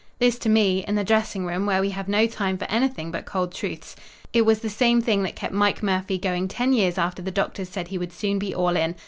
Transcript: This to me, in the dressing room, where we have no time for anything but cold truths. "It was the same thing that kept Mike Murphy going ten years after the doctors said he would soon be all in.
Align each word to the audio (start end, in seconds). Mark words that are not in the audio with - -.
This 0.17 0.39
to 0.39 0.49
me, 0.49 0.83
in 0.87 0.95
the 0.95 1.03
dressing 1.03 1.45
room, 1.45 1.67
where 1.67 1.79
we 1.79 1.91
have 1.91 2.07
no 2.07 2.25
time 2.25 2.57
for 2.57 2.65
anything 2.71 3.11
but 3.11 3.27
cold 3.27 3.53
truths. 3.53 3.95
"It 4.33 4.47
was 4.47 4.61
the 4.61 4.67
same 4.67 4.99
thing 4.99 5.21
that 5.21 5.35
kept 5.35 5.53
Mike 5.53 5.83
Murphy 5.83 6.17
going 6.17 6.47
ten 6.47 6.73
years 6.73 6.97
after 6.97 7.21
the 7.21 7.29
doctors 7.29 7.69
said 7.69 7.89
he 7.89 7.99
would 7.99 8.11
soon 8.11 8.39
be 8.39 8.51
all 8.55 8.75
in. 8.75 8.95